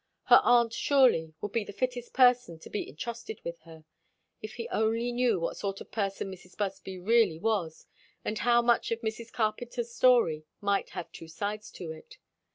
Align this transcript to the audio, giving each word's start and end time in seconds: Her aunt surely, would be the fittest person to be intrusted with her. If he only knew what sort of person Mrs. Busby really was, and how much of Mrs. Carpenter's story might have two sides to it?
Her 0.23 0.39
aunt 0.41 0.73
surely, 0.73 1.35
would 1.41 1.51
be 1.51 1.63
the 1.63 1.71
fittest 1.71 2.11
person 2.11 2.57
to 2.61 2.71
be 2.71 2.89
intrusted 2.89 3.39
with 3.43 3.59
her. 3.65 3.85
If 4.41 4.55
he 4.55 4.67
only 4.69 5.11
knew 5.11 5.39
what 5.39 5.57
sort 5.57 5.79
of 5.79 5.91
person 5.91 6.31
Mrs. 6.33 6.57
Busby 6.57 6.97
really 6.97 7.37
was, 7.37 7.85
and 8.25 8.39
how 8.39 8.63
much 8.63 8.89
of 8.89 9.01
Mrs. 9.01 9.31
Carpenter's 9.31 9.93
story 9.93 10.47
might 10.59 10.89
have 10.97 11.11
two 11.11 11.27
sides 11.27 11.69
to 11.73 11.91
it? 11.91 12.17